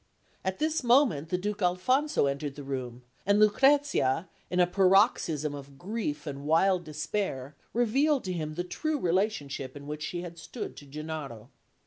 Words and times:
At 0.43 0.57
this 0.57 0.83
moment, 0.83 1.29
the 1.29 1.37
Duke 1.37 1.61
Alphonso 1.61 2.25
entered 2.25 2.55
the 2.55 2.63
room; 2.63 3.03
and 3.23 3.37
Lucrezia, 3.39 4.29
in 4.49 4.59
a 4.59 4.65
paroxysm 4.65 5.53
of 5.53 5.77
grief 5.77 6.25
and 6.25 6.45
wild 6.47 6.83
despair, 6.85 7.55
revealed 7.71 8.23
to 8.23 8.33
him 8.33 8.55
the 8.55 8.63
true 8.63 8.97
relationship 8.97 9.77
in 9.77 9.85
which 9.85 10.01
she 10.01 10.21
had 10.21 10.39
stood 10.39 10.75
to 10.77 10.87
Gennaro. 10.87 11.51